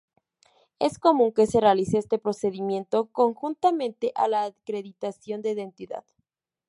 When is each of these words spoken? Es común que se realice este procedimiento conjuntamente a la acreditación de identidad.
Es 0.79 0.97
común 0.97 1.31
que 1.31 1.45
se 1.45 1.59
realice 1.59 1.99
este 1.99 2.17
procedimiento 2.17 3.05
conjuntamente 3.11 4.11
a 4.15 4.27
la 4.27 4.45
acreditación 4.45 5.43
de 5.43 5.51
identidad. 5.51 6.03